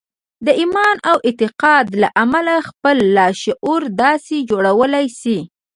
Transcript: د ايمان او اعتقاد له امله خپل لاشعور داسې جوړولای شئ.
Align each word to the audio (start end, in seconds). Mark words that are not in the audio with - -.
د 0.45 0.47
ايمان 0.61 0.95
او 1.09 1.17
اعتقاد 1.29 1.85
له 2.01 2.07
امله 2.23 2.55
خپل 2.69 2.97
لاشعور 3.15 3.81
داسې 4.03 4.35
جوړولای 4.49 5.05
شئ. 5.19 5.39